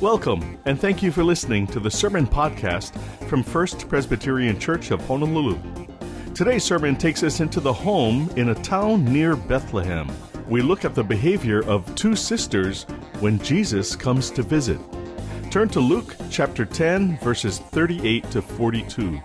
[0.00, 2.94] Welcome, and thank you for listening to the Sermon Podcast
[3.28, 5.58] from First Presbyterian Church of Honolulu.
[6.34, 10.06] Today's sermon takes us into the home in a town near Bethlehem.
[10.48, 12.82] We look at the behavior of two sisters
[13.20, 14.78] when Jesus comes to visit.
[15.50, 19.18] Turn to Luke chapter 10, verses 38 to 42.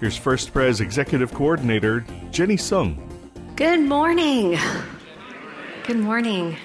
[0.00, 2.00] Here's First Pres Executive Coordinator
[2.30, 2.96] Jenny Sung.
[3.56, 4.58] Good morning.
[5.86, 6.56] Good morning.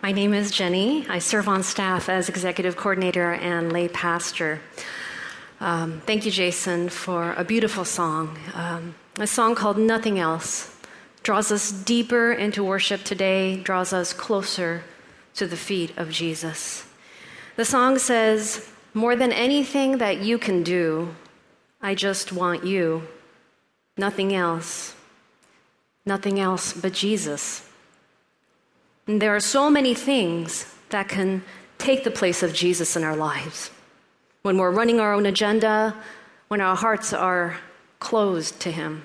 [0.00, 1.04] My name is Jenny.
[1.08, 4.60] I serve on staff as executive coordinator and lay pastor.
[5.60, 8.38] Um, thank you, Jason, for a beautiful song.
[8.54, 10.72] Um, a song called Nothing Else
[11.24, 14.84] draws us deeper into worship today, draws us closer
[15.34, 16.86] to the feet of Jesus.
[17.56, 21.16] The song says, More than anything that you can do,
[21.82, 23.08] I just want you.
[23.96, 24.94] Nothing else.
[26.06, 27.67] Nothing else but Jesus.
[29.08, 31.42] And there are so many things that can
[31.78, 33.70] take the place of Jesus in our lives.
[34.42, 35.96] When we're running our own agenda,
[36.48, 37.58] when our hearts are
[38.00, 39.02] closed to Him,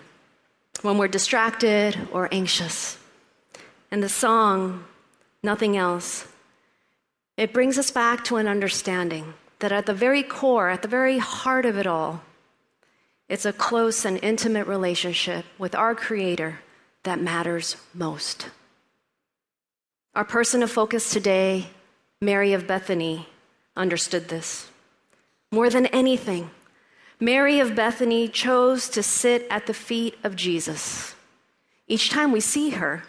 [0.81, 2.97] when we're distracted or anxious.
[3.91, 4.83] And the song,
[5.41, 6.27] Nothing Else,
[7.37, 11.17] it brings us back to an understanding that at the very core, at the very
[11.17, 12.21] heart of it all,
[13.29, 16.59] it's a close and intimate relationship with our Creator
[17.03, 18.49] that matters most.
[20.15, 21.69] Our person of focus today,
[22.21, 23.27] Mary of Bethany,
[23.75, 24.69] understood this.
[25.51, 26.51] More than anything,
[27.19, 31.15] Mary of Bethany chose to sit at the feet of Jesus.
[31.87, 33.01] Each time we see her,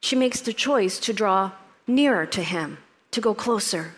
[0.00, 1.52] she makes the choice to draw
[1.86, 2.78] nearer to him,
[3.12, 3.94] to go closer.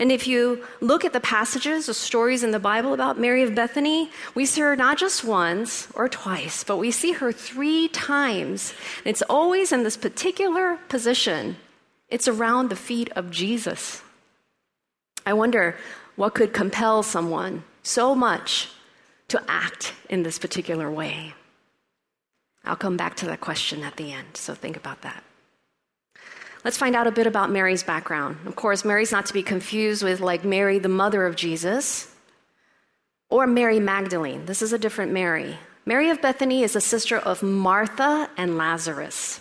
[0.00, 3.54] And if you look at the passages, the stories in the Bible about Mary of
[3.54, 8.74] Bethany, we see her not just once or twice, but we see her three times.
[8.98, 11.56] And it's always in this particular position
[12.08, 14.02] it's around the feet of Jesus.
[15.24, 15.76] I wonder
[16.14, 18.68] what could compel someone so much
[19.28, 21.34] to act in this particular way.
[22.64, 25.22] I'll come back to that question at the end, so think about that.
[26.64, 28.38] Let's find out a bit about Mary's background.
[28.44, 32.12] Of course, Mary's not to be confused with like Mary, the mother of Jesus,
[33.28, 34.46] or Mary Magdalene.
[34.46, 35.56] This is a different Mary.
[35.84, 39.40] Mary of Bethany is a sister of Martha and Lazarus.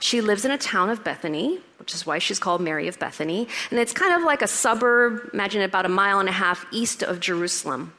[0.00, 3.48] She lives in a town of Bethany, which is why she's called Mary of Bethany.
[3.70, 7.02] And it's kind of like a suburb, imagine about a mile and a half east
[7.02, 7.92] of Jerusalem.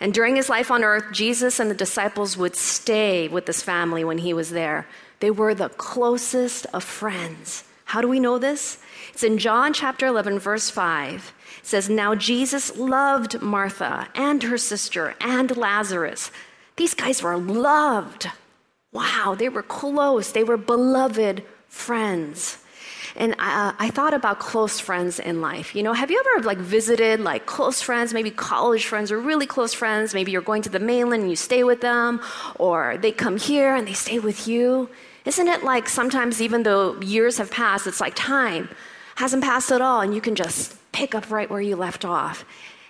[0.00, 4.04] And during his life on earth, Jesus and the disciples would stay with this family
[4.04, 4.86] when he was there.
[5.20, 7.64] They were the closest of friends.
[7.86, 8.78] How do we know this?
[9.12, 11.32] It's in John chapter 11, verse 5.
[11.58, 16.30] It says, Now Jesus loved Martha and her sister and Lazarus.
[16.76, 18.28] These guys were loved.
[18.96, 22.58] Wow, they were close, they were beloved friends.
[23.14, 25.74] And I, uh, I, thought about close friends in life.
[25.74, 29.46] You know, have you ever like visited like close friends, maybe college friends or really
[29.46, 30.14] close friends?
[30.14, 32.20] Maybe you're going to the mainland and you stay with them,
[32.58, 34.88] or they come here and they stay with you.
[35.24, 38.68] Isn't it like sometimes, even though years have passed, it's like time
[39.16, 42.44] hasn't passed at all, and you can just pick up right where you left off.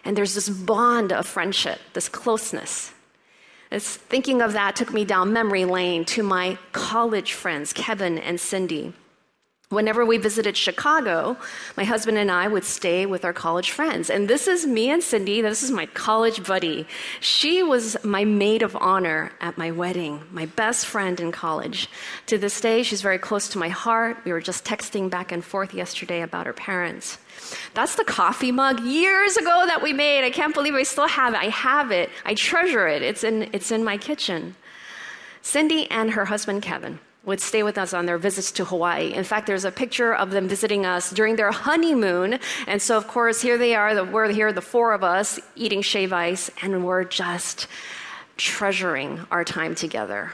[0.05, 2.93] And there's this bond of friendship, this closeness.
[3.71, 8.93] Thinking of that took me down memory lane to my college friends, Kevin and Cindy.
[9.69, 11.37] Whenever we visited Chicago,
[11.77, 14.09] my husband and I would stay with our college friends.
[14.09, 15.41] And this is me and Cindy.
[15.41, 16.87] This is my college buddy.
[17.19, 21.91] She was my maid of honor at my wedding, my best friend in college.
[22.27, 24.19] To this day, she's very close to my heart.
[24.25, 27.19] We were just texting back and forth yesterday about her parents.
[27.75, 30.25] That's the coffee mug years ago that we made.
[30.25, 31.39] I can't believe I still have it.
[31.39, 32.11] I have it.
[32.25, 33.03] I treasure it.
[33.03, 34.57] It's in, it's in my kitchen.
[35.43, 39.13] Cindy and her husband, Kevin, would stay with us on their visits to Hawaii.
[39.13, 42.39] In fact, there's a picture of them visiting us during their honeymoon.
[42.67, 44.05] And so, of course, here they are.
[44.05, 47.67] We're here, the four of us, eating shave ice, and we're just
[48.37, 50.33] treasuring our time together.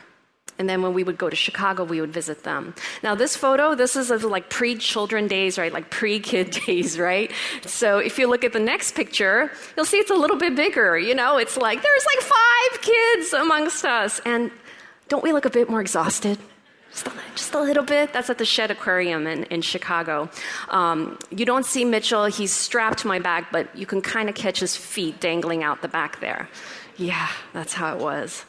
[0.63, 2.73] And then when we would go to Chicago, we would visit them.
[3.03, 5.73] Now, this photo, this is of like pre children days, right?
[5.73, 7.33] Like pre kid days, right?
[7.67, 10.97] So if you look at the next picture, you'll see it's a little bit bigger.
[10.97, 14.21] You know, it's like there's like five kids amongst us.
[14.25, 14.53] And
[15.09, 16.39] don't we look a bit more exhausted?
[16.93, 18.13] Just a, just a, little bit.
[18.13, 20.31] That's at the Shedd Aquarium in, in Chicago.
[20.69, 22.27] Um, you don't see Mitchell.
[22.27, 25.83] He's strapped to my back, but you can kind of catch his feet dangling out
[25.83, 26.49] the back there.
[26.97, 28.45] Yeah, that's how it was.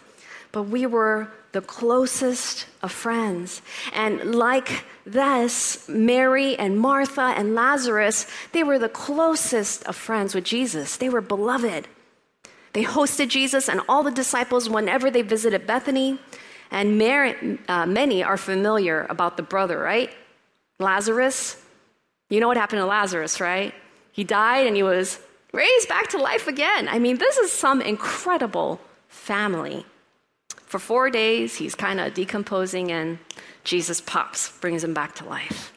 [0.52, 3.62] But we were the closest of friends.
[3.94, 10.44] And like this, Mary and Martha and Lazarus, they were the closest of friends with
[10.44, 10.98] Jesus.
[10.98, 11.88] They were beloved.
[12.74, 16.20] They hosted Jesus and all the disciples whenever they visited Bethany.
[16.72, 20.10] And Mary, uh, many are familiar about the brother, right?
[20.80, 21.56] Lazarus.
[22.32, 23.76] You know what happened to Lazarus, right?
[24.12, 25.20] He died and he was
[25.54, 26.88] raised back to life again.
[26.88, 29.86] I mean, this is some incredible family.
[30.74, 33.20] For four days, he's kind of decomposing, and
[33.64, 35.72] Jesus pops, brings him back to life.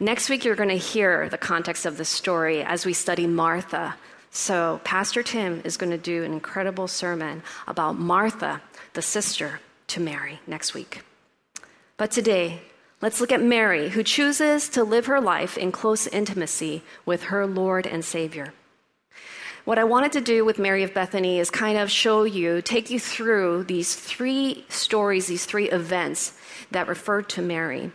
[0.00, 3.94] Next week, you're going to hear the context of the story as we study Martha.
[4.32, 8.60] So, Pastor Tim is going to do an incredible sermon about Martha,
[8.94, 11.02] the sister to Mary, next week.
[11.96, 12.62] But today,
[13.00, 17.46] let's look at Mary, who chooses to live her life in close intimacy with her
[17.46, 18.52] Lord and Savior.
[19.64, 22.90] What I wanted to do with Mary of Bethany is kind of show you, take
[22.90, 26.32] you through these three stories, these three events
[26.72, 27.92] that refer to Mary.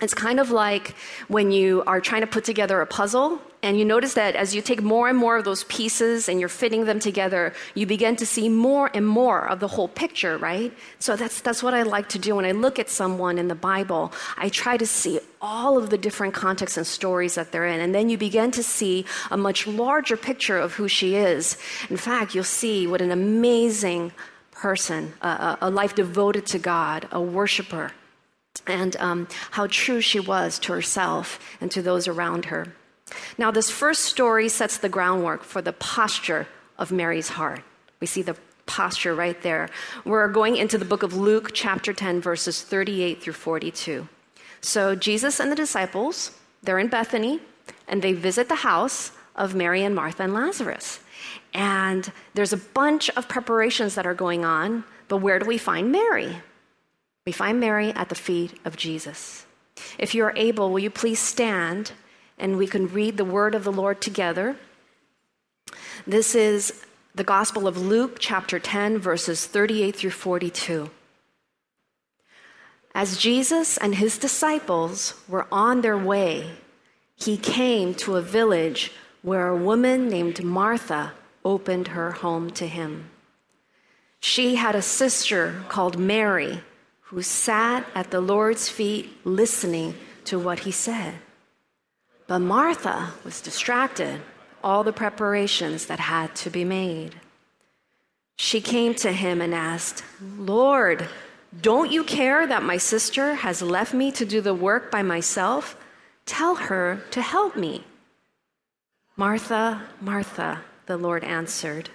[0.00, 0.94] It's kind of like
[1.28, 4.62] when you are trying to put together a puzzle, and you notice that as you
[4.62, 8.24] take more and more of those pieces and you're fitting them together, you begin to
[8.24, 10.72] see more and more of the whole picture, right?
[10.98, 13.54] So that's, that's what I like to do when I look at someone in the
[13.54, 14.14] Bible.
[14.38, 17.94] I try to see all of the different contexts and stories that they're in, and
[17.94, 21.58] then you begin to see a much larger picture of who she is.
[21.90, 24.12] In fact, you'll see what an amazing
[24.52, 27.92] person, a, a life devoted to God, a worshiper
[28.66, 32.72] and um, how true she was to herself and to those around her.
[33.38, 36.46] Now, this first story sets the groundwork for the posture
[36.78, 37.62] of Mary's heart.
[38.00, 38.36] We see the
[38.66, 39.68] posture right there.
[40.04, 44.08] We're going into the book of Luke, chapter 10, verses 38 through 42.
[44.60, 47.40] So, Jesus and the disciples, they're in Bethany,
[47.88, 51.00] and they visit the house of Mary and Martha and Lazarus.
[51.52, 55.90] And there's a bunch of preparations that are going on, but where do we find
[55.90, 56.36] Mary?
[57.30, 59.46] We find Mary at the feet of Jesus.
[59.98, 61.92] If you are able, will you please stand
[62.40, 64.56] and we can read the word of the Lord together?
[66.08, 66.84] This is
[67.14, 70.90] the Gospel of Luke, chapter 10, verses 38 through 42.
[72.96, 76.50] As Jesus and his disciples were on their way,
[77.14, 78.90] he came to a village
[79.22, 81.12] where a woman named Martha
[81.44, 83.08] opened her home to him.
[84.18, 86.62] She had a sister called Mary
[87.10, 91.14] who sat at the Lord's feet listening to what he said.
[92.28, 94.20] But Martha was distracted,
[94.62, 97.16] all the preparations that had to be made.
[98.36, 100.04] She came to him and asked,
[100.38, 101.08] Lord,
[101.60, 105.76] don't you care that my sister has left me to do the work by myself?
[106.26, 107.82] Tell her to help me.
[109.16, 111.90] Martha, Martha, the Lord answered,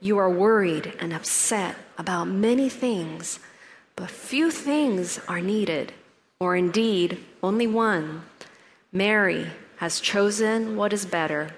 [0.00, 3.40] You are worried and upset about many things
[3.98, 5.92] but few things are needed,
[6.38, 8.22] or indeed only one.
[8.92, 9.48] Mary
[9.78, 11.50] has chosen what is better,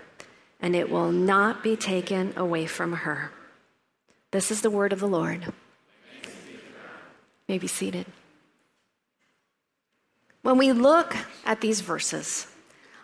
[0.58, 3.30] and it will not be taken away from her.
[4.30, 5.52] This is the word of the Lord.
[7.46, 8.06] may be seated.
[10.40, 11.14] When we look
[11.44, 12.46] at these verses,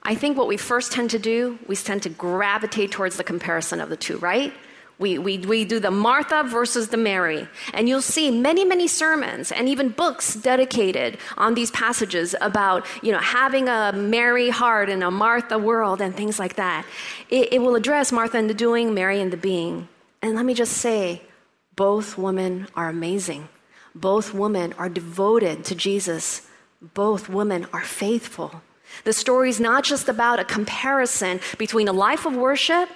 [0.02, 3.82] I think what we first tend to do, we tend to gravitate towards the comparison
[3.82, 4.54] of the two, right?
[4.98, 7.46] We, we, we do the Martha versus the Mary.
[7.74, 13.12] And you'll see many, many sermons and even books dedicated on these passages about, you
[13.12, 16.86] know, having a Mary heart in a Martha world and things like that.
[17.28, 19.88] It, it will address Martha in the doing, Mary in the being.
[20.22, 21.22] And let me just say,
[21.74, 23.50] both women are amazing.
[23.94, 26.48] Both women are devoted to Jesus.
[26.80, 28.62] Both women are faithful.
[29.04, 32.88] The story is not just about a comparison between a life of worship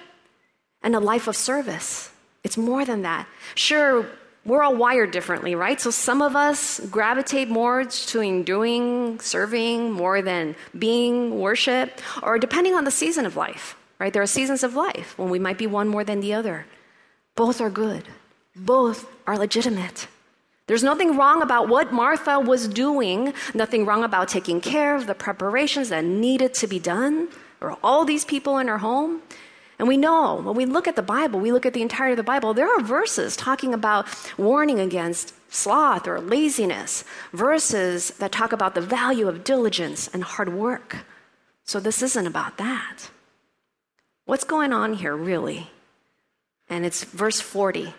[0.83, 2.11] and a life of service.
[2.43, 3.27] It's more than that.
[3.55, 4.05] Sure,
[4.43, 5.79] we're all wired differently, right?
[5.79, 12.73] So some of us gravitate more to doing, serving more than being worship, or depending
[12.73, 14.11] on the season of life, right?
[14.11, 16.65] There are seasons of life when we might be one more than the other.
[17.35, 18.07] Both are good,
[18.55, 20.07] both are legitimate.
[20.67, 25.13] There's nothing wrong about what Martha was doing, nothing wrong about taking care of the
[25.13, 27.27] preparations that needed to be done,
[27.59, 29.21] or all these people in her home.
[29.81, 32.17] And we know when we look at the Bible, we look at the entirety of
[32.17, 34.07] the Bible, there are verses talking about
[34.37, 40.53] warning against sloth or laziness, verses that talk about the value of diligence and hard
[40.53, 40.97] work.
[41.63, 43.09] So this isn't about that.
[44.25, 45.71] What's going on here, really?
[46.69, 47.91] And it's verse 40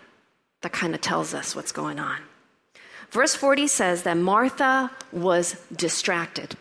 [0.61, 2.21] that kind of tells us what's going on.
[3.11, 6.55] Verse 40 says that Martha was distracted.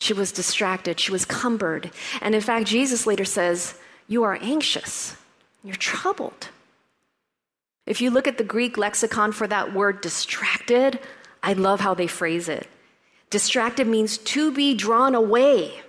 [0.00, 1.00] She was distracted.
[1.00, 1.90] She was cumbered.
[2.20, 3.74] And in fact, Jesus later says,
[4.08, 5.16] you are anxious,
[5.62, 6.48] you're troubled.
[7.86, 10.98] If you look at the Greek lexicon for that word distracted,
[11.42, 12.66] I love how they phrase it.
[13.30, 15.82] Distracted means to be drawn away,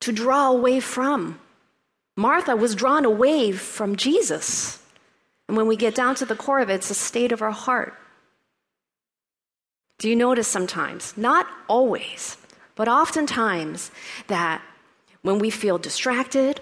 [0.00, 1.40] to draw away from.
[2.16, 4.82] Martha was drawn away from Jesus.
[5.46, 7.52] And when we get down to the core of it, it's a state of our
[7.52, 7.94] heart.
[9.98, 12.36] Do you notice sometimes, not always,
[12.76, 13.90] but oftentimes,
[14.28, 14.62] that
[15.22, 16.60] when we feel distracted,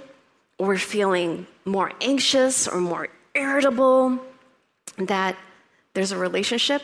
[0.59, 4.19] we're feeling more anxious or more irritable,
[4.99, 5.37] that
[5.95, 6.83] there's a relationship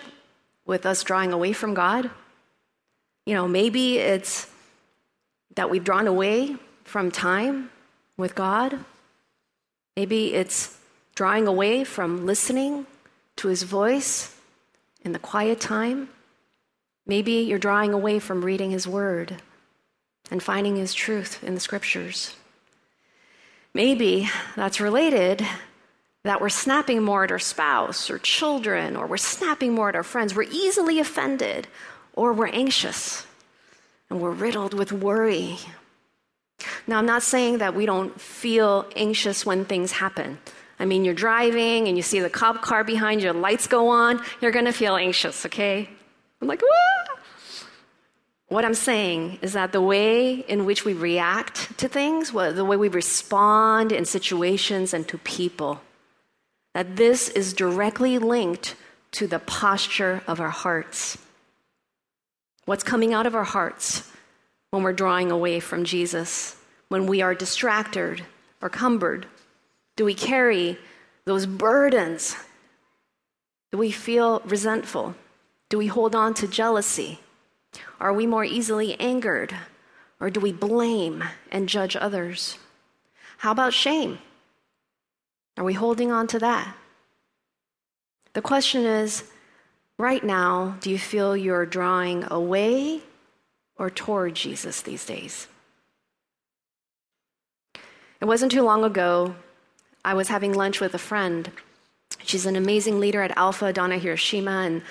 [0.67, 2.11] with us drawing away from God.
[3.27, 4.51] You know, maybe it's
[5.55, 7.71] that we've drawn away from time
[8.17, 8.79] with God.
[9.97, 10.79] Maybe it's
[11.15, 12.87] drawing away from listening
[13.37, 14.35] to his voice
[15.03, 16.09] in the quiet time.
[17.07, 19.43] Maybe you're drawing away from reading his word
[20.31, 22.37] and finding his truth in the scriptures.
[23.75, 25.47] Maybe that's related
[26.25, 30.05] that we're snapping more at our spouse or children, or we're snapping more at our
[30.05, 30.35] friends.
[30.35, 31.67] We're easily offended,
[32.15, 33.27] or we're anxious,
[34.09, 35.59] and we're riddled with worry.
[36.87, 40.39] Now, I'm not saying that we don't feel anxious when things happen.
[40.79, 44.23] I mean, you're driving and you see the cop car behind you, lights go on,
[44.41, 45.89] you're gonna feel anxious, okay?
[46.41, 47.17] I'm like, Wah!
[48.53, 52.77] What I'm saying is that the way in which we react to things, the way
[52.77, 55.81] we respond in situations and to people,
[56.75, 58.77] that this is directly linked
[59.13, 61.17] to the posture of our hearts.
[62.67, 64.13] What's coming out of our hearts
[64.71, 66.55] when we're drawing away from Jesus,
[66.89, 68.23] when we are distracted
[68.61, 69.25] or cumbered?
[69.97, 70.77] Do we carry
[71.25, 72.37] those burdens?
[73.71, 75.15] Do we feel resentful?
[75.71, 77.19] Do we hold on to jealousy?
[78.03, 79.55] Are we more easily angered?
[80.19, 82.59] Or do we blame and judge others?
[83.39, 84.19] How about shame?
[85.57, 86.75] Are we holding on to that?
[88.33, 89.23] The question is
[89.99, 93.03] right now, do you feel you're drawing away
[93.77, 95.47] or toward Jesus these days?
[98.21, 99.37] It wasn't too long ago,
[100.05, 101.53] I was having lunch with a friend.
[102.25, 104.83] She's an amazing leader at Alpha, Donna Hiroshima, and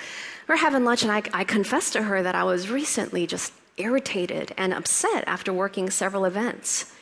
[0.52, 4.54] we're having lunch, and I, I confessed to her that I was recently just irritated
[4.58, 6.94] and upset after working several events.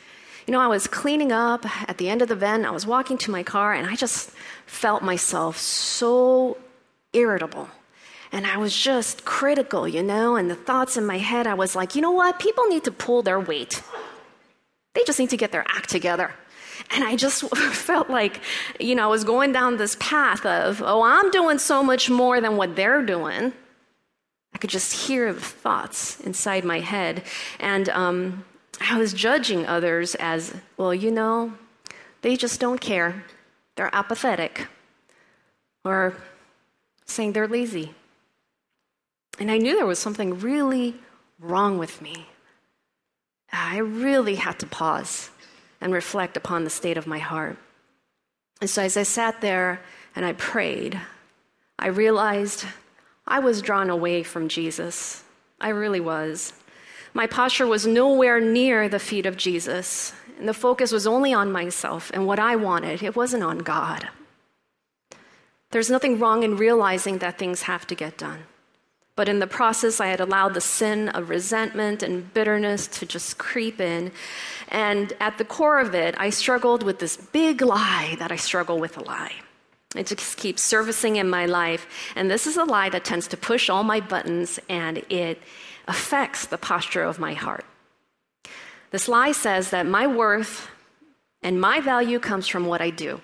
[0.46, 3.18] You know, I was cleaning up at the end of the event, I was walking
[3.18, 4.30] to my car, and I just
[4.66, 6.58] felt myself so
[7.12, 7.68] irritable.
[8.30, 11.74] And I was just critical, you know, and the thoughts in my head, I was
[11.74, 12.38] like, you know what?
[12.38, 13.82] People need to pull their weight.
[14.94, 16.34] They just need to get their act together.
[16.90, 18.40] And I just felt like,
[18.78, 22.40] you know, I was going down this path of, oh, I'm doing so much more
[22.40, 23.52] than what they're doing.
[24.54, 27.22] I could just hear the thoughts inside my head.
[27.58, 28.44] And um,
[28.80, 31.52] I was judging others as, well, you know,
[32.22, 33.24] they just don't care.
[33.76, 34.66] They're apathetic.
[35.84, 36.16] Or
[37.06, 37.94] saying they're lazy.
[39.38, 40.94] And I knew there was something really
[41.38, 42.26] wrong with me.
[43.52, 45.30] I really had to pause
[45.80, 47.56] and reflect upon the state of my heart.
[48.60, 49.80] And so as I sat there
[50.14, 51.00] and I prayed,
[51.78, 52.66] I realized
[53.26, 55.22] I was drawn away from Jesus.
[55.60, 56.52] I really was.
[57.14, 61.50] My posture was nowhere near the feet of Jesus, and the focus was only on
[61.50, 63.02] myself and what I wanted.
[63.02, 64.08] It wasn't on God.
[65.70, 68.44] There's nothing wrong in realizing that things have to get done.
[69.16, 73.38] But in the process, I had allowed the sin of resentment and bitterness to just
[73.38, 74.12] creep in.
[74.68, 78.78] And at the core of it, I struggled with this big lie that I struggle
[78.78, 79.34] with a lie.
[79.96, 81.86] It just keeps servicing in my life.
[82.14, 85.42] And this is a lie that tends to push all my buttons and it
[85.88, 87.64] affects the posture of my heart.
[88.92, 90.68] This lie says that my worth
[91.42, 93.20] and my value comes from what I do.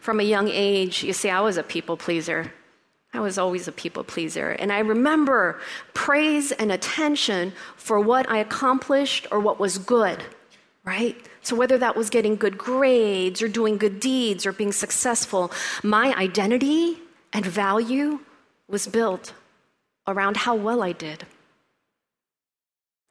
[0.00, 2.52] From a young age, you see, I was a people pleaser.
[3.16, 4.50] I was always a people pleaser.
[4.50, 5.58] And I remember
[5.94, 10.22] praise and attention for what I accomplished or what was good,
[10.84, 11.16] right?
[11.40, 15.50] So, whether that was getting good grades or doing good deeds or being successful,
[15.82, 16.98] my identity
[17.32, 18.20] and value
[18.68, 19.32] was built
[20.06, 21.24] around how well I did.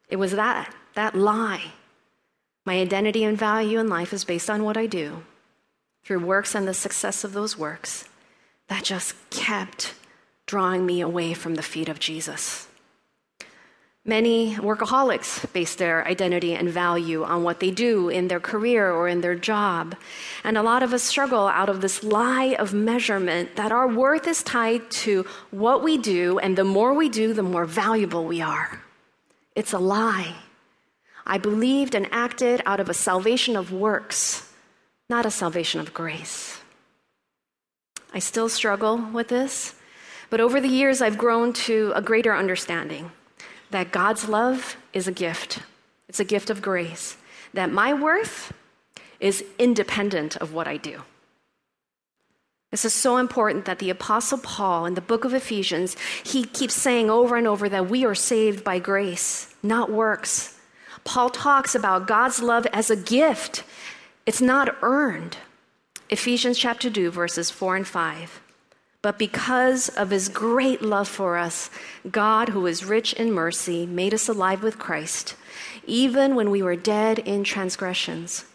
[0.08, 1.72] It was that, that lie.
[2.66, 5.24] My identity and value in life is based on what I do
[6.04, 8.06] through works and the success of those works.
[8.68, 9.94] That just kept
[10.46, 12.68] drawing me away from the feet of Jesus.
[14.08, 19.08] Many workaholics base their identity and value on what they do in their career or
[19.08, 19.96] in their job.
[20.44, 24.28] And a lot of us struggle out of this lie of measurement that our worth
[24.28, 28.42] is tied to what we do, and the more we do, the more valuable we
[28.42, 28.80] are.
[29.56, 30.36] It's a lie.
[31.26, 34.54] I believed and acted out of a salvation of works,
[35.10, 36.62] not a salvation of grace.
[38.16, 39.76] I still struggle with this,
[40.30, 43.12] but over the years, I've grown to a greater understanding
[43.72, 45.60] that God's love is a gift,
[46.08, 47.18] it's a gift of grace,
[47.54, 48.54] that my worth
[49.20, 51.02] is independent of what I do.
[52.72, 56.74] This is so important that the Apostle Paul in the book of Ephesians, he keeps
[56.74, 60.58] saying over and over that we are saved by grace, not works.
[61.04, 63.66] Paul talks about God's love as a gift,
[64.26, 65.36] it's not earned.
[66.10, 68.42] Ephesians chapter 2, verses 4 and 5.
[69.02, 71.70] But because of his great love for us,
[72.10, 75.36] God, who is rich in mercy, made us alive with Christ,
[75.86, 78.46] even when we were dead in transgressions.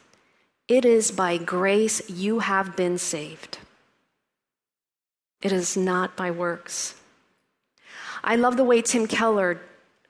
[0.68, 3.58] It is by grace you have been saved.
[5.42, 6.94] It is not by works.
[8.22, 9.60] I love the way Tim Keller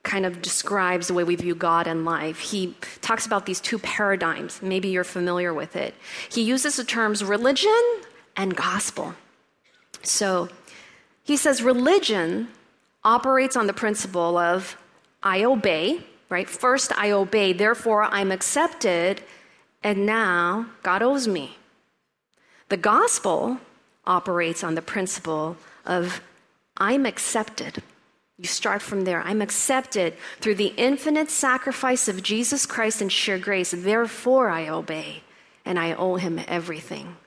[0.03, 2.39] kind of describes the way we view God and life.
[2.39, 4.61] He talks about these two paradigms.
[4.61, 5.93] Maybe you're familiar with it.
[6.29, 7.81] He uses the terms religion
[8.35, 9.13] and gospel.
[10.03, 10.49] So
[11.23, 12.47] he says religion
[13.03, 14.77] operates on the principle of
[15.23, 16.49] I obey, right?
[16.49, 19.21] First, I obey, therefore, I'm accepted,
[19.83, 21.57] and now God owes me.
[22.69, 23.59] The gospel
[24.05, 26.21] operates on the principle of
[26.77, 27.83] I'm accepted.
[28.41, 29.21] You start from there.
[29.21, 33.69] I'm accepted through the infinite sacrifice of Jesus Christ and sheer grace.
[33.69, 35.21] Therefore, I obey,
[35.63, 37.17] and I owe him everything.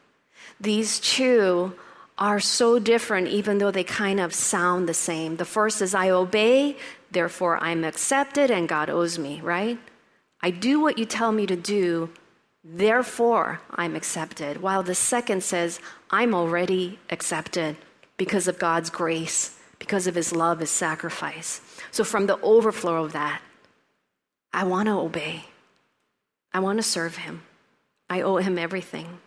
[0.60, 1.74] These two
[2.18, 5.36] are so different, even though they kind of sound the same.
[5.36, 6.76] The first is I obey,
[7.12, 9.78] therefore I'm accepted, and God owes me, right?
[10.40, 12.10] I do what you tell me to do,
[12.64, 14.60] therefore I'm accepted.
[14.60, 15.78] While the second says,
[16.10, 17.76] I'm already accepted
[18.16, 21.60] because of God's grace, because of his love, his sacrifice.
[21.90, 23.42] So, from the overflow of that,
[24.52, 25.44] I want to obey.
[26.52, 27.42] I want to serve him.
[28.08, 29.18] I owe him everything.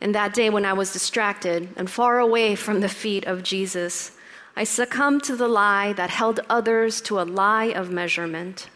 [0.00, 4.12] And that day, when I was distracted and far away from the feet of Jesus,
[4.56, 8.68] I succumbed to the lie that held others to a lie of measurement.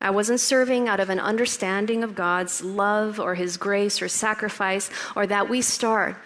[0.00, 4.90] I wasn't serving out of an understanding of God's love or His grace or sacrifice,
[5.14, 6.16] or that we start,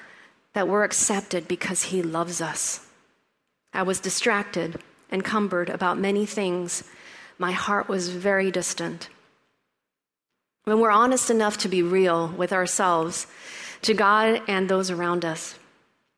[0.55, 2.86] that we're accepted because He loves us.
[3.77, 4.81] I was distracted,
[5.13, 6.83] encumbered about many things.
[7.39, 9.11] My heart was very distant.
[10.65, 13.27] When we're honest enough to be real with ourselves,
[13.83, 15.59] to God and those around us.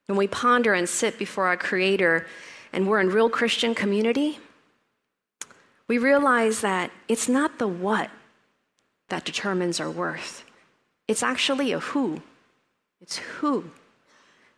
[0.06, 2.26] When we ponder and sit before our Creator
[2.72, 4.38] and we're in real Christian community,
[5.88, 8.08] we realize that it's not the what
[9.08, 10.44] that determines our worth,
[11.08, 12.22] it's actually a who.
[13.00, 13.70] It's who.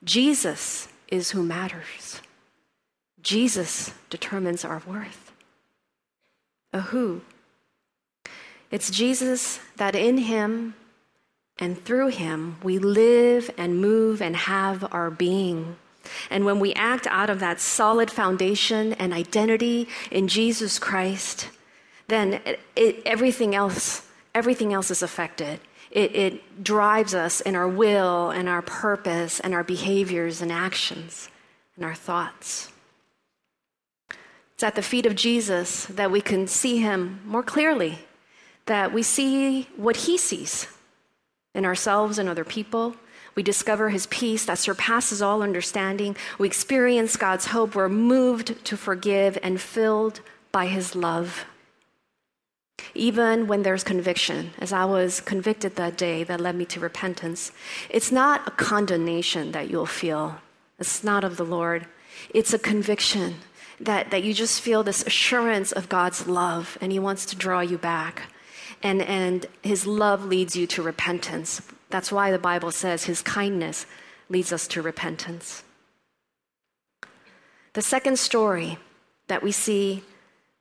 [0.04, 2.20] Jesus is who matters.
[3.22, 5.32] Jesus determines our worth.
[6.72, 7.22] A who.
[8.70, 10.74] It's Jesus that in him
[11.58, 15.76] and through him, we live and move and have our being.
[16.30, 21.50] And when we act out of that solid foundation and identity in Jesus Christ,
[22.08, 25.60] then it, it, everything else, everything else is affected.
[25.90, 31.28] It, it drives us in our will and our purpose and our behaviors and actions
[31.76, 32.72] and our thoughts.
[34.60, 38.00] It's at the feet of Jesus that we can see him more clearly,
[38.66, 40.66] that we see what he sees
[41.54, 42.94] in ourselves and other people.
[43.34, 46.14] We discover his peace that surpasses all understanding.
[46.38, 47.74] We experience God's hope.
[47.74, 50.20] We're moved to forgive and filled
[50.52, 51.46] by his love.
[52.94, 57.50] Even when there's conviction, as I was convicted that day that led me to repentance,
[57.88, 60.42] it's not a condemnation that you'll feel.
[60.78, 61.86] It's not of the Lord.
[62.34, 63.36] It's a conviction
[63.80, 67.60] that, that you just feel this assurance of God's love and he wants to draw
[67.60, 68.30] you back
[68.82, 71.62] and, and his love leads you to repentance.
[71.90, 73.86] That's why the Bible says his kindness
[74.28, 75.62] leads us to repentance.
[77.72, 78.78] The second story
[79.28, 80.02] that we see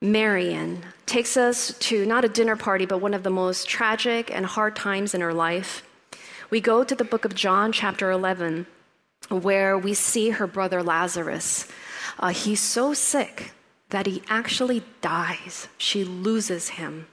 [0.02, 4.46] Marian takes us to not a dinner party, but one of the most tragic and
[4.46, 5.84] hard times in her life.
[6.50, 8.66] We go to the book of John, chapter 11,
[9.30, 11.68] where we see her brother Lazarus.
[12.20, 13.54] Uh, he's so sick
[13.90, 15.68] that he actually dies.
[15.78, 17.08] She loses him.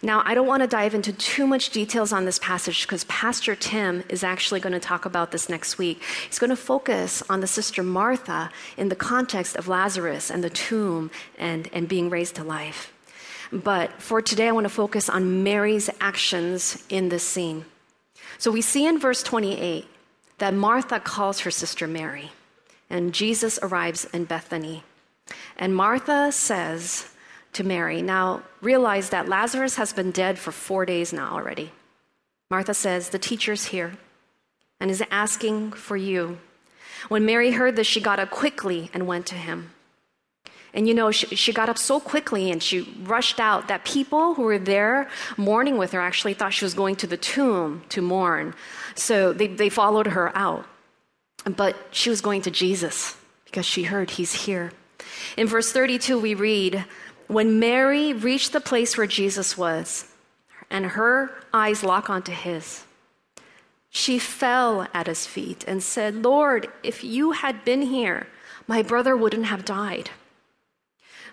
[0.00, 3.56] Now, I don't want to dive into too much details on this passage because Pastor
[3.56, 6.00] Tim is actually going to talk about this next week.
[6.26, 10.50] He's going to focus on the sister Martha in the context of Lazarus and the
[10.50, 12.92] tomb and, and being raised to life.
[13.50, 17.64] But for today, I want to focus on Mary's actions in this scene.
[18.36, 19.84] So we see in verse 28
[20.38, 22.30] that Martha calls her sister Mary,
[22.90, 24.82] and Jesus arrives in Bethany.
[25.56, 27.10] And Martha says,
[27.58, 28.02] to Mary.
[28.02, 31.72] Now, realize that Lazarus has been dead for four days now already.
[32.50, 33.94] Martha says, The teacher's here
[34.80, 36.38] and is asking for you.
[37.08, 39.72] When Mary heard this, she got up quickly and went to him.
[40.74, 44.34] And you know, she, she, got up so quickly and she rushed out that people
[44.34, 48.02] who were there mourning with her actually thought she was going to the tomb to
[48.02, 48.54] mourn.
[48.94, 50.66] So they, they followed her out.
[51.44, 54.72] But she was going to Jesus because she heard he's here.
[55.36, 56.84] In verse 32, we read,
[57.26, 60.06] when Mary reached the place where Jesus was
[60.70, 62.84] and her eyes lock onto his,
[63.90, 68.26] she fell at his feet and said, Lord, if you had been here,
[68.66, 70.10] my brother wouldn't have died.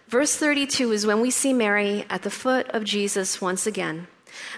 [0.07, 4.07] Verse 32 is when we see Mary at the foot of Jesus once again.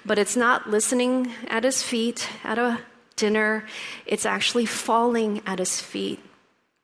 [0.06, 2.82] But it's not listening at his feet at a
[3.18, 3.66] dinner,
[4.06, 6.20] it's actually falling at his feet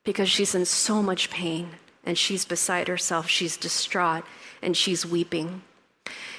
[0.03, 1.69] because she's in so much pain
[2.05, 3.29] and she's beside herself.
[3.29, 4.25] She's distraught
[4.61, 5.61] and she's weeping.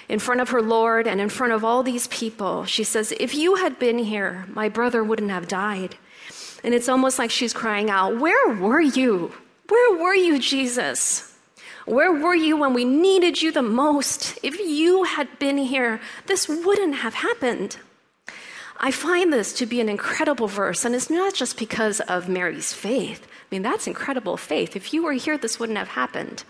[0.08, 3.34] In front of her Lord and in front of all these people, she says, If
[3.34, 5.96] you had been here, my brother wouldn't have died.
[6.62, 9.32] And it's almost like she's crying out, Where were you?
[9.68, 11.34] Where were you, Jesus?
[11.86, 14.38] Where were you when we needed you the most?
[14.42, 17.78] If you had been here, this wouldn't have happened.
[18.78, 22.72] I find this to be an incredible verse, and it's not just because of Mary's
[22.72, 23.26] faith.
[23.26, 24.74] I mean, that's incredible faith.
[24.74, 26.44] If you were here, this wouldn't have happened.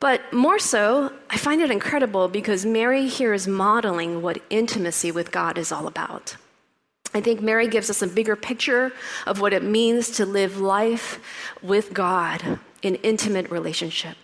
[0.00, 5.32] But more so, I find it incredible because Mary here is modeling what intimacy with
[5.32, 6.36] God is all about.
[7.14, 8.92] I think Mary gives us a bigger picture
[9.26, 11.18] of what it means to live life
[11.62, 14.16] with God in intimate relationship.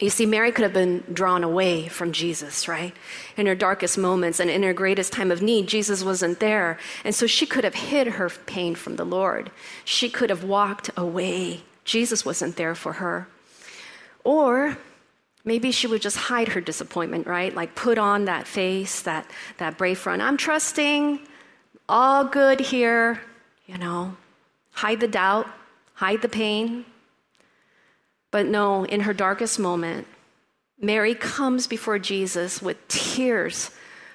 [0.00, 2.96] You see, Mary could have been drawn away from Jesus, right?
[3.36, 6.78] In her darkest moments and in her greatest time of need, Jesus wasn't there.
[7.04, 9.50] And so she could have hid her pain from the Lord.
[9.84, 11.60] She could have walked away.
[11.84, 13.28] Jesus wasn't there for her.
[14.24, 14.78] Or
[15.44, 17.54] maybe she would just hide her disappointment, right?
[17.54, 20.22] Like put on that face, that, that brave front.
[20.22, 21.20] I'm trusting,
[21.90, 23.20] all good here,
[23.66, 24.16] you know.
[24.72, 25.46] Hide the doubt,
[25.92, 26.86] hide the pain.
[28.30, 30.06] But no, in her darkest moment,
[30.80, 33.70] Mary comes before Jesus with tears,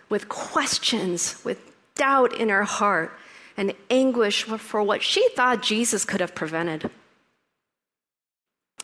[0.09, 1.59] with questions, with
[1.95, 3.11] doubt in her heart,
[3.57, 6.89] and anguish for what she thought Jesus could have prevented.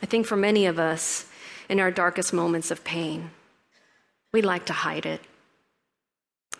[0.01, 1.27] I think for many of us,
[1.69, 3.31] in our darkest moments of pain,
[4.33, 5.21] we like to hide it.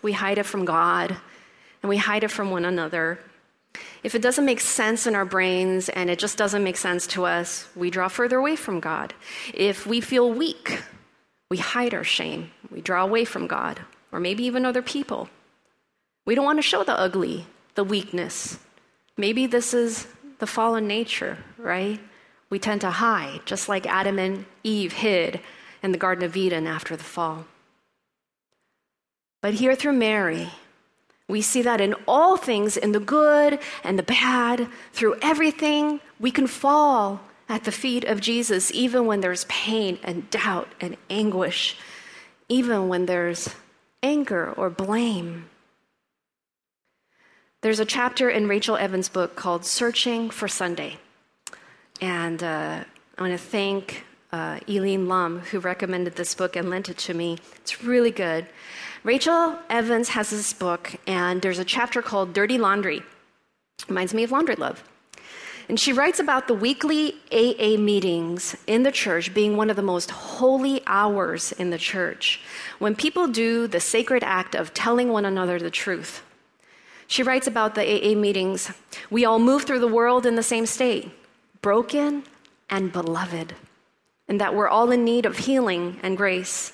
[0.00, 1.16] We hide it from God,
[1.82, 3.18] and we hide it from one another,
[4.02, 7.24] if it doesn't make sense in our brains and it just doesn't make sense to
[7.24, 9.14] us, we draw further away from God.
[9.54, 10.82] If we feel weak,
[11.50, 12.50] we hide our shame.
[12.70, 13.80] We draw away from God,
[14.10, 15.28] or maybe even other people.
[16.26, 18.58] We don't want to show the ugly, the weakness.
[19.16, 20.06] Maybe this is
[20.38, 22.00] the fallen nature, right?
[22.50, 25.40] We tend to hide, just like Adam and Eve hid
[25.82, 27.46] in the Garden of Eden after the fall.
[29.40, 30.50] But here through Mary,
[31.28, 36.30] we see that in all things, in the good and the bad, through everything, we
[36.30, 41.76] can fall at the feet of Jesus, even when there's pain and doubt and anguish,
[42.48, 43.50] even when there's
[44.02, 45.48] anger or blame.
[47.60, 50.98] There's a chapter in Rachel Evans' book called Searching for Sunday.
[52.00, 52.84] And uh,
[53.16, 57.14] I want to thank uh, Eileen Lum, who recommended this book and lent it to
[57.14, 57.38] me.
[57.56, 58.46] It's really good.
[59.04, 63.02] Rachel Evans has this book, and there's a chapter called Dirty Laundry.
[63.88, 64.82] Reminds me of Laundry Love.
[65.68, 69.82] And she writes about the weekly AA meetings in the church being one of the
[69.82, 72.40] most holy hours in the church,
[72.78, 76.22] when people do the sacred act of telling one another the truth.
[77.06, 78.72] She writes about the AA meetings.
[79.10, 81.10] We all move through the world in the same state,
[81.60, 82.24] broken
[82.70, 83.54] and beloved,
[84.32, 86.72] and that we're all in need of healing and grace.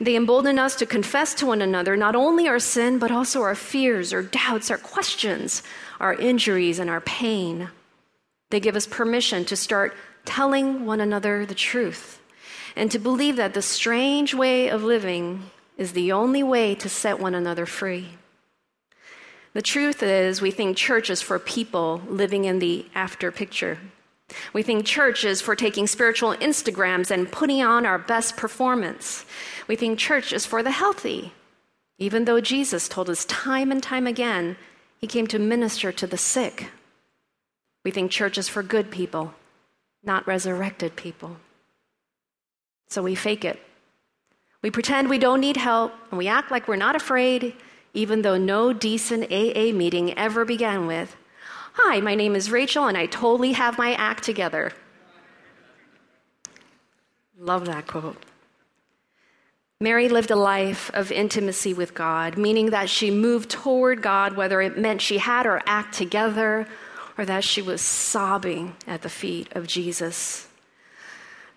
[0.00, 3.54] They embolden us to confess to one another not only our sin, but also our
[3.54, 5.62] fears, our doubts, our questions,
[6.00, 7.68] our injuries, and our pain.
[8.48, 12.22] They give us permission to start telling one another the truth
[12.74, 17.20] and to believe that the strange way of living is the only way to set
[17.20, 18.16] one another free.
[19.52, 23.76] The truth is, we think church is for people living in the after picture.
[24.52, 29.24] We think church is for taking spiritual Instagrams and putting on our best performance.
[29.66, 31.32] We think church is for the healthy,
[31.98, 34.56] even though Jesus told us time and time again
[34.98, 36.70] he came to minister to the sick.
[37.84, 39.34] We think church is for good people,
[40.02, 41.36] not resurrected people.
[42.88, 43.62] So we fake it.
[44.60, 47.54] We pretend we don't need help, and we act like we're not afraid,
[47.94, 51.16] even though no decent AA meeting ever began with,
[51.80, 54.72] Hi, my name is Rachel, and I totally have my act together.
[57.38, 58.16] Love that quote.
[59.80, 64.60] Mary lived a life of intimacy with God, meaning that she moved toward God, whether
[64.60, 66.66] it meant she had her act together
[67.16, 70.48] or that she was sobbing at the feet of Jesus.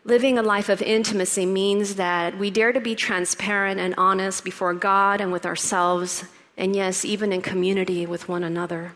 [0.03, 4.75] Living a life of intimacy means that we dare to be transparent and honest before
[4.75, 8.93] God and with ourselves, and yes, even in community with one another.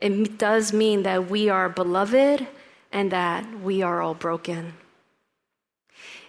[0.00, 2.46] It does mean that we are beloved
[2.90, 4.74] and that we are all broken.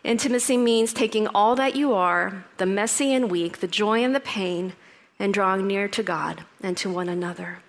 [0.03, 4.19] Intimacy means taking all that you are, the messy and weak, the joy and the
[4.19, 4.73] pain,
[5.19, 7.59] and drawing near to God and to one another.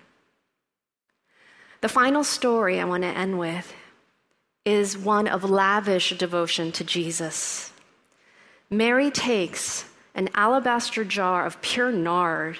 [1.81, 3.73] The final story I want to end with
[4.65, 7.71] is one of lavish devotion to Jesus.
[8.69, 9.85] Mary takes
[10.15, 12.57] an alabaster jar of pure nard.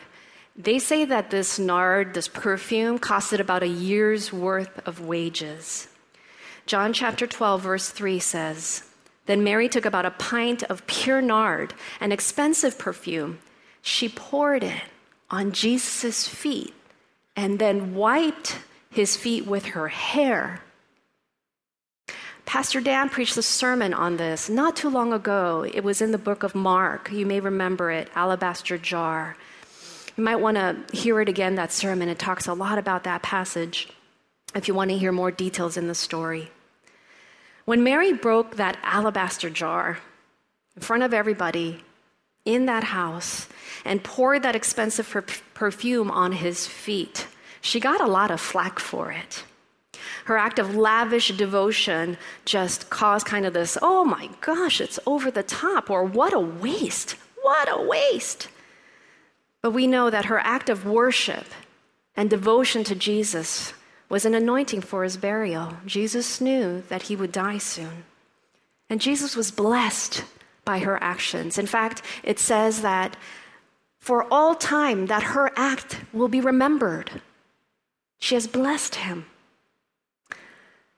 [0.56, 5.88] They say that this nard, this perfume, costed about a year's worth of wages.
[6.68, 8.84] John chapter 12, verse 3 says,
[9.26, 13.40] Then Mary took about a pint of pure nard, an expensive perfume.
[13.82, 14.82] She poured it
[15.30, 16.74] on Jesus' feet
[17.36, 18.60] and then wiped
[18.92, 20.62] his feet with her hair.
[22.46, 25.66] Pastor Dan preached a sermon on this not too long ago.
[25.74, 27.12] It was in the book of Mark.
[27.12, 29.36] You may remember it, Alabaster Jar.
[30.16, 32.10] You might want to hear it again, that sermon.
[32.10, 33.90] It talks a lot about that passage
[34.54, 36.52] if you want to hear more details in the story.
[37.66, 40.00] When Mary broke that alabaster jar
[40.76, 41.84] in front of everybody
[42.46, 43.48] in that house
[43.86, 47.28] and poured that expensive per- perfume on his feet,
[47.62, 49.44] she got a lot of flack for it.
[50.26, 55.32] Her act of lavish devotion just caused kind of this, oh my gosh, it's over
[55.32, 58.50] the top, or what a waste, what a waste.
[59.64, 61.46] But we know that her act of worship
[62.16, 63.74] and devotion to Jesus
[64.10, 65.78] was an anointing for his burial.
[65.86, 68.04] Jesus knew that he would die soon.
[68.90, 70.26] And Jesus was blessed
[70.66, 71.58] by her actions.
[71.58, 73.18] In fact, it says that
[74.00, 77.22] for all time that her act will be remembered.
[78.20, 79.26] She has blessed him.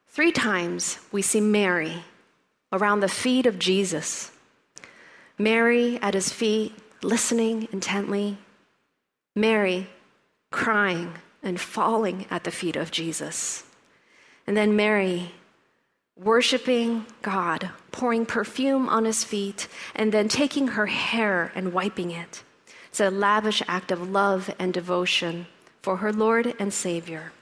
[0.08, 2.04] Three times we see Mary
[2.72, 4.32] around the feet of Jesus.
[5.38, 6.74] Mary at his feet,
[7.04, 8.40] listening intently.
[9.36, 9.88] Mary
[10.52, 13.64] crying and falling at the feet of Jesus.
[14.48, 15.32] And then Mary
[16.18, 22.44] worshiping God, pouring perfume on his feet, and then taking her hair and wiping it.
[22.88, 25.48] It's a lavish act of love and devotion
[25.82, 27.34] for her Lord and Savior.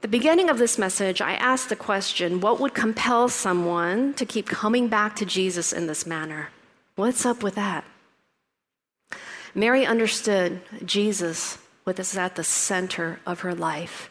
[0.00, 4.46] The beginning of this message, I asked the question what would compel someone to keep
[4.46, 6.50] coming back to Jesus in this manner?
[6.96, 7.84] What's up with that?
[9.54, 14.10] Mary understood Jesus was at the center of her life.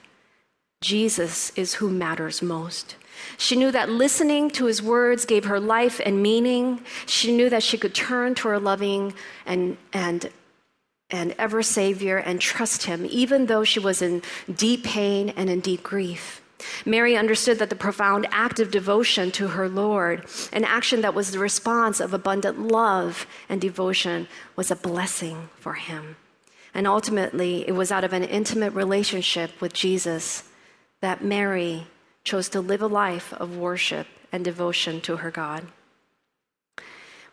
[0.82, 2.96] Jesus is who matters most.
[3.38, 6.82] She knew that listening to his words gave her life and meaning.
[7.06, 9.14] She knew that she could turn to her loving
[9.46, 10.32] and, and
[11.12, 14.22] and ever Savior and trust Him, even though she was in
[14.54, 16.41] deep pain and in deep grief.
[16.86, 21.32] Mary understood that the profound act of devotion to her Lord, an action that was
[21.32, 26.16] the response of abundant love and devotion, was a blessing for him.
[26.74, 30.44] And ultimately, it was out of an intimate relationship with Jesus
[31.02, 31.88] that Mary
[32.24, 35.68] chose to live a life of worship and devotion to her God.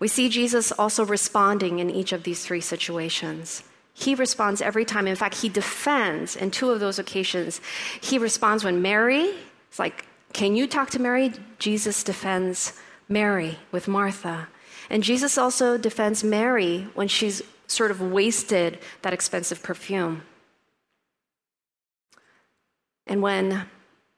[0.01, 3.63] We see Jesus also responding in each of these three situations.
[3.99, 5.09] He responds every time.
[5.09, 7.61] In fact, he defends in two of those occasions.
[8.01, 9.35] He responds when Mary,
[9.69, 11.33] it's like, Can you talk to Mary?
[11.59, 12.75] Jesus defends
[13.09, 14.47] Mary with Martha.
[14.89, 20.23] And Jesus also defends Mary when she's sort of wasted that expensive perfume.
[23.05, 23.65] And when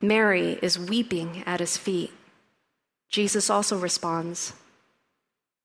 [0.03, 2.13] Mary is weeping at his feet,
[3.09, 4.53] Jesus also responds.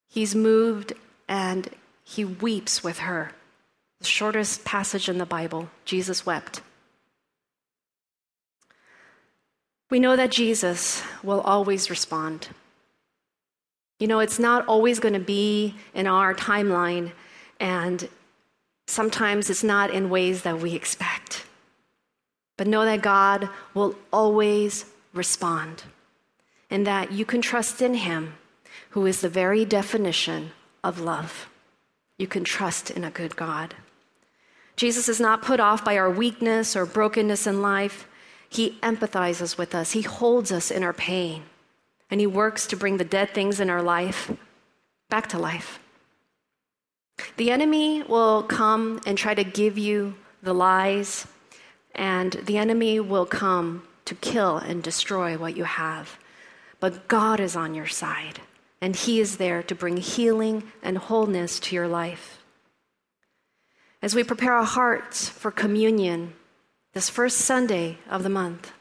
[0.08, 0.94] He's moved
[1.28, 1.70] and
[2.06, 3.34] he weeps with her.
[4.00, 6.62] The shortest passage in the Bible, Jesus wept.
[9.90, 12.50] We know that Jesus will always respond.
[14.00, 17.14] You know, it's not always going to be in our timeline,
[17.60, 18.10] and
[18.88, 21.46] sometimes it's not in ways that we expect.
[22.58, 25.84] But know that God will always respond,
[26.70, 28.34] and that you can trust in Him,
[28.90, 30.52] who is the very definition
[30.84, 31.50] of love.
[32.18, 33.76] You can trust in a good God.
[34.76, 38.08] Jesus is not put off by our weakness or brokenness in life.
[38.50, 41.44] He empathizes with us, He holds us in our pain,
[42.10, 44.32] and He works to bring the dead things in our life
[45.10, 45.80] back to life.
[47.38, 51.28] The enemy will come and try to give you the lies,
[51.94, 56.18] and the enemy will come to kill and destroy what you have.
[56.80, 58.42] But God is on your side,
[58.82, 62.45] and He is there to bring healing and wholeness to your life.
[64.06, 66.34] As we prepare our hearts for communion
[66.94, 68.72] this first Sunday of the month,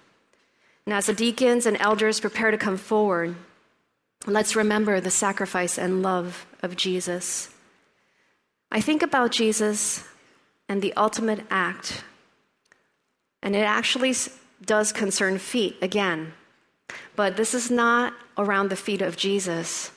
[0.84, 3.34] and as the deacons and elders prepare to come forward,
[4.26, 7.48] let's remember the sacrifice and love of Jesus.
[8.70, 10.06] I think about Jesus
[10.68, 12.04] and the ultimate act,
[13.42, 14.14] and it actually
[14.62, 16.34] does concern feet again.
[17.16, 19.90] But this is not around the feet of Jesus.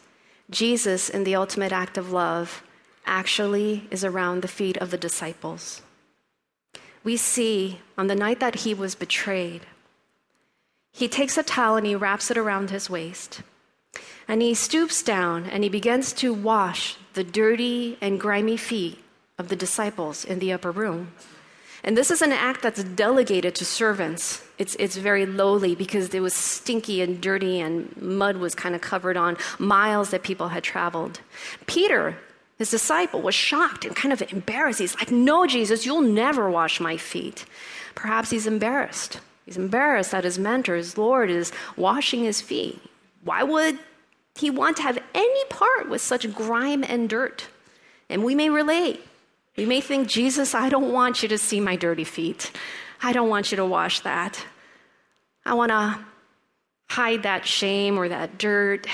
[0.49, 2.63] Jesus, in the ultimate act of love,
[3.08, 5.82] actually is around the feet of the disciples.
[7.04, 9.62] We see on the night that he was betrayed,
[10.91, 13.41] he takes a towel and he wraps it around his waist.
[14.28, 19.04] And he stoops down and he begins to wash the dirty and grimy feet
[19.38, 21.13] of the disciples in the upper room.
[21.84, 24.43] And this is an act that's delegated to servants.
[24.58, 28.82] It's, it's very lowly because it was stinky and dirty and mud was kind of
[28.82, 31.22] covered on miles that people had traveled.
[31.67, 32.17] Peter,
[32.58, 34.80] his disciple, was shocked and kind of embarrassed.
[34.80, 37.46] He's like, No, Jesus, you'll never wash my feet.
[37.96, 39.20] Perhaps he's embarrassed.
[39.46, 42.80] He's embarrassed that his mentor, his Lord, is washing his feet.
[43.24, 43.80] Why would
[44.36, 47.48] he want to have any part with such grime and dirt?
[48.10, 49.02] And we may relate.
[49.56, 52.52] We may think, Jesus, I don't want you to see my dirty feet.
[53.02, 54.46] I don't want you to wash that.
[55.46, 56.00] I want to
[56.89, 58.88] hide that shame or that dirt.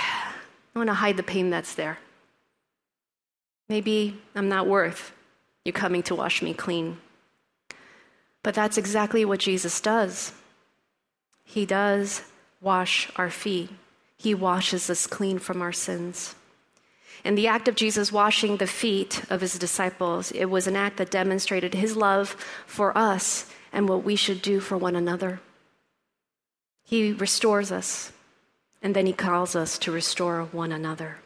[0.76, 1.98] I want to hide the pain that's there.
[3.74, 5.14] Maybe I'm not worth
[5.66, 7.00] you coming to wash me clean.
[8.44, 10.32] But that's exactly what Jesus does.
[11.44, 12.22] He does
[12.62, 13.72] wash our feet,
[14.16, 16.36] He washes us clean from our sins.
[17.24, 20.98] In the act of Jesus washing the feet of his disciples, it was an act
[20.98, 22.36] that demonstrated his love
[22.68, 25.42] for us and what we should do for one another.
[26.84, 28.12] He restores us,
[28.84, 31.23] and then he calls us to restore one another.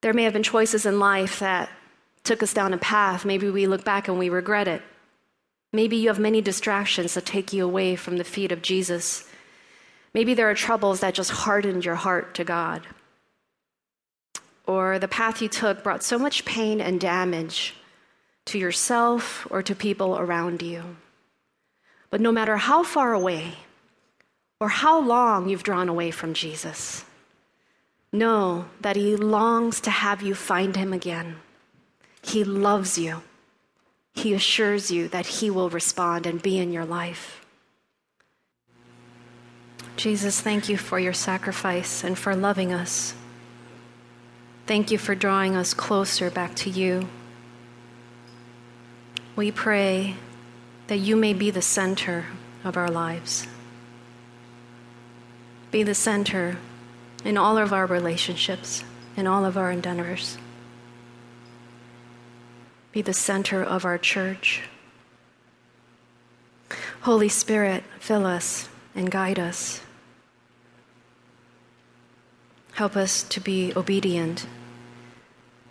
[0.00, 1.70] There may have been choices in life that
[2.24, 3.24] took us down a path.
[3.24, 4.82] Maybe we look back and we regret it.
[5.72, 9.28] Maybe you have many distractions that take you away from the feet of Jesus.
[10.14, 12.86] Maybe there are troubles that just hardened your heart to God
[14.68, 17.74] or the path you took brought so much pain and damage
[18.44, 20.96] to yourself or to people around you.
[22.10, 23.54] But no matter how far away
[24.60, 27.04] or how long you've drawn away from Jesus,
[28.12, 31.36] know that He longs to have you find Him again.
[32.22, 33.22] He loves you.
[34.14, 37.44] He assures you that He will respond and be in your life.
[39.96, 43.14] Jesus, thank you for your sacrifice and for loving us.
[44.66, 47.08] Thank you for drawing us closer back to you.
[49.34, 50.16] We pray
[50.88, 52.26] that you may be the center
[52.64, 53.46] of our lives.
[55.70, 56.58] Be the center
[57.24, 58.84] in all of our relationships,
[59.16, 60.38] in all of our endeavors.
[62.92, 64.62] Be the center of our church.
[67.02, 69.80] Holy Spirit, fill us and guide us.
[72.72, 74.46] Help us to be obedient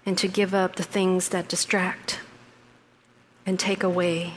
[0.05, 2.19] and to give up the things that distract
[3.45, 4.33] and take away.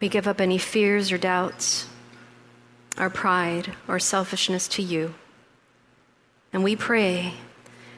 [0.00, 1.88] We give up any fears or doubts,
[2.98, 5.14] our pride or selfishness to you.
[6.52, 7.34] And we pray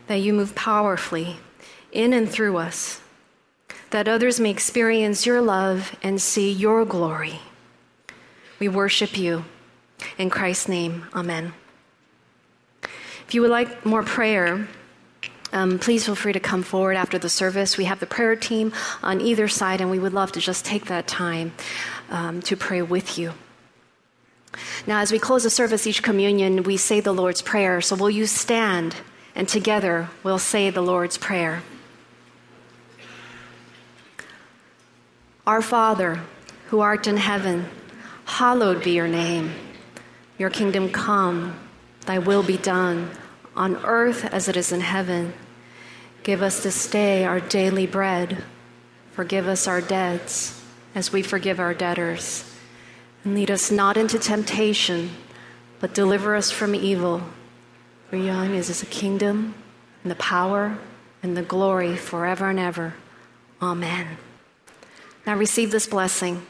[0.06, 1.36] that you move powerfully
[1.92, 3.00] in and through us,
[3.90, 7.40] that others may experience your love and see your glory.
[8.58, 9.44] We worship you.
[10.16, 11.54] In Christ's name, amen.
[12.82, 14.68] If you would like more prayer,
[15.52, 17.76] um, please feel free to come forward after the service.
[17.76, 20.86] We have the prayer team on either side, and we would love to just take
[20.86, 21.52] that time
[22.10, 23.32] um, to pray with you.
[24.86, 27.80] Now, as we close the service, each communion, we say the Lord's Prayer.
[27.80, 28.96] So, will you stand
[29.34, 31.62] and together we'll say the Lord's Prayer?
[35.46, 36.20] Our Father,
[36.68, 37.66] who art in heaven,
[38.24, 39.52] hallowed be your name.
[40.38, 41.58] Your kingdom come
[42.08, 43.10] Thy will be done
[43.54, 45.34] on earth as it is in heaven.
[46.22, 48.42] Give us this day our daily bread.
[49.12, 52.47] Forgive us our debts as we forgive our debtors.
[53.24, 55.10] Lead us not into temptation,
[55.80, 57.22] but deliver us from evil.
[58.10, 59.54] For young is the kingdom
[60.02, 60.78] and the power
[61.22, 62.94] and the glory forever and ever.
[63.60, 64.16] Amen.
[65.26, 66.46] Now receive this blessing.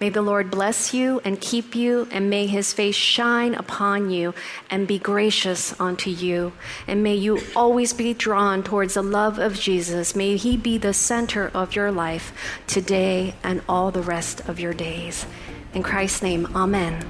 [0.00, 4.34] May the Lord bless you and keep you, and may his face shine upon you
[4.68, 6.52] and be gracious unto you.
[6.88, 10.16] And may you always be drawn towards the love of Jesus.
[10.16, 12.32] May he be the center of your life
[12.66, 15.26] today and all the rest of your days.
[15.74, 17.04] In Christ's name, amen.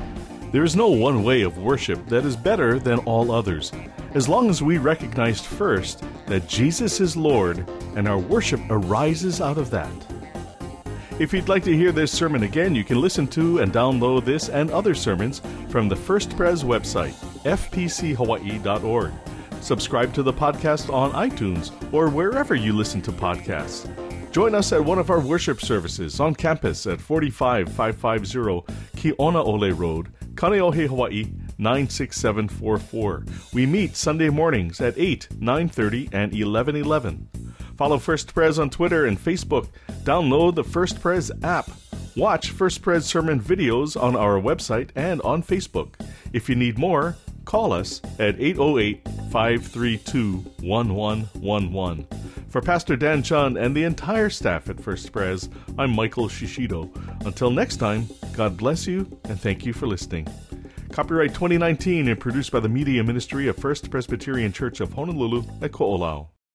[0.53, 3.73] There is no one way of worship that is better than all others,
[4.15, 9.59] as long as we recognize first that Jesus is Lord and our worship arises out
[9.59, 9.91] of that.
[11.19, 14.49] If you'd like to hear this sermon again, you can listen to and download this
[14.49, 19.13] and other sermons from the First Pres website, fpchawaii.org.
[19.61, 23.89] Subscribe to the podcast on iTunes or wherever you listen to podcasts.
[24.33, 28.65] Join us at one of our worship services on campus at 45550
[28.97, 31.27] Kionaole Road, Kaneohe, Hawaii
[31.59, 33.27] 96744.
[33.53, 37.29] We meet Sunday mornings at 8, 9:30 and 11:11.
[37.77, 39.69] Follow First Pres on Twitter and Facebook.
[40.03, 41.71] Download the First Pres app.
[42.17, 46.01] Watch First Pres sermon videos on our website and on Facebook.
[46.33, 52.07] If you need more, call us at 808 532 1111.
[52.49, 56.91] For Pastor Dan Chun and the entire staff at First Pres, I'm Michael Shishido.
[57.27, 60.29] Until next time, God bless you and thank you for listening.
[60.91, 65.73] Copyright 2019 and produced by the Media Ministry of First Presbyterian Church of Honolulu at
[65.73, 66.32] Ko'olau.